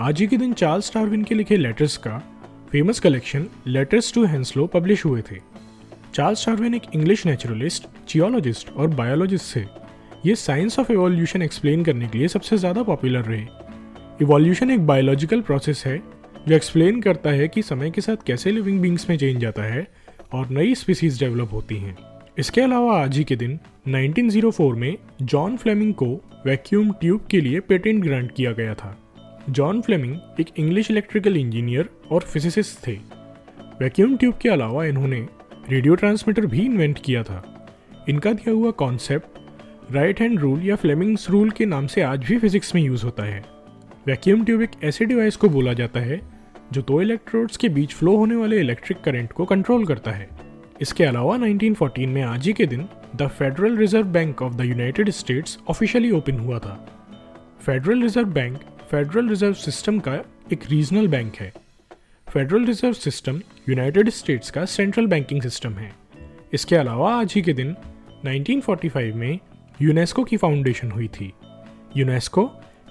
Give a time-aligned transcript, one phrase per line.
[0.00, 2.16] आज ही के दिन चार्ल्स डार्विन के लिखे लेटर्स का
[2.70, 5.36] famous collection letters to Henslow publish हुए थे।
[6.14, 9.62] चार्ल्स डार्विन एक इंग्लिश नेचुरलिस्ट जियोलॉजिस्ट और बायोलॉजिस्ट थे।
[10.26, 13.44] ये साइंस ऑफ़ एवोल्यूशन एक्सप्लेन करने के लिए सबसे ज़्यादा पॉपुलर रहे।
[14.22, 15.96] इवोल्यूशन एक बायोलॉजिकल प्रोसेस है,
[16.48, 19.86] जो एक्सप्लेन करता है कि समय के साथ कैसे लिविंग बींग्स में चेंज आता है
[20.32, 21.96] और नई स्पीसीज डेवलप होती हैं।
[22.38, 23.58] इसके अलावा आज ही के दिन
[23.88, 26.12] 1904 में जॉन फ्लेमिंग को
[26.46, 28.96] वैक्यूम ट्यूब के लिए पेटेंट ग्रांट किया गया था।
[29.50, 32.92] जॉन फ्लेमिंग एक इंग्लिश इलेक्ट्रिकल इंजीनियर और फिजिसिस्ट थे।
[33.80, 35.28] वैक्यूम ट्यूब के अलावा इन्होंने
[35.68, 37.66] रेडियो ट्रांसमीटर भी इन्वेंट किया था।
[38.08, 39.26] इनका दिया हुआ कॉन्सेप्ट
[39.92, 43.22] राइट हैंड रूल या फ्लेमिंग्स रूल के नाम से आज भी फिजिक्स में यूज़ होता
[43.22, 43.44] है।
[44.06, 46.20] वैक्यूम ट्यूब एक ऐसे डिवाइस को बोला जाता है,
[46.72, 50.28] जो दो इलेक्ट्रोड्स के बीच फ्लो होने वाले इलेक्ट्रिक करंट को कंट्रोल करता है।
[50.80, 55.10] इसके अलावा 1914 में आज ही के दिन the Federal Reserve Bank of the United
[55.10, 56.86] States officially open हुआ था।
[57.60, 58.58] Federal Reserve Bank
[58.90, 60.14] Federal Reserve System का
[60.52, 61.52] एक रीजनल बैंक है।
[62.32, 65.92] Federal Reserve System United States का सेंट्रल बैंकिंग सिस्टम है।
[66.52, 67.74] इसके अलावा आज ही के दिन
[68.24, 69.38] 1945 में
[69.82, 71.32] यूनेस्को की फाउंडेशन हुई थी।
[71.96, 72.50] UNESCO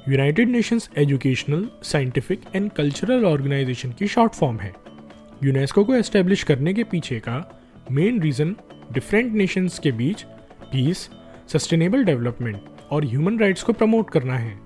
[0.09, 4.73] United Nations Educational Scientific and Cultural Organization की शॉर्ट फॉर्म है।
[5.43, 7.61] यूनेस्को को एस्टेब्लिश करने के पीछे का
[7.91, 8.55] मेन रीज़न
[8.91, 10.21] डिफरेंट नेशंस के बीच
[10.71, 11.09] पीस
[11.47, 12.61] सस्टेनेबल डेवलपमेंट
[12.91, 14.62] और ह्यूमन राइट्स को प्रमोट करना है।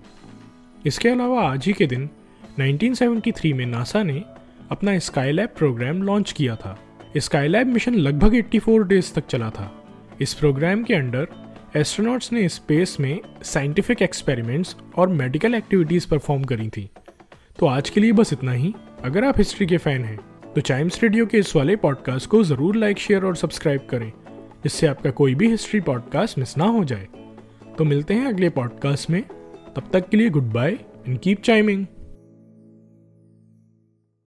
[0.86, 2.10] इसके अलावा आज ही के दिन
[2.60, 4.24] 1973 में नासा ने
[4.72, 6.78] अपना स्काईलैब प्रोग्राम लॉन्च किया था।
[7.18, 9.72] स्काईलैब मिशन लगभग 84 डेज़ तक चला था।
[10.22, 11.28] इस प्रोग्राम के अंडर
[11.76, 16.90] एस्ट्रोनॉट्स ने स्पेस में साइंटिफिक एक्सपेरिमेंट्स और मेडिकल एक्टिविटीज़ परफॉर्म करी थी।
[17.60, 18.74] तो आज के लिए बस इतना ही।
[19.04, 20.20] अगर आप हिस्ट्री के फ़ैन हैं
[20.56, 24.12] तो चाइम्स रेडियो के इस वाले पॉडकास्ट को ज़रूर लाइक, शेयर और सब्सक्राइब करें,
[24.64, 27.08] जिससे आपका कोई भी हिस्ट्री पॉडकास्ट मिस ना हो जाए।
[27.78, 29.24] तो मिलते हैं अगले पॉडकास्ट में।
[29.78, 30.72] तब तक के लिए goodbye
[31.08, 31.86] and keep chiming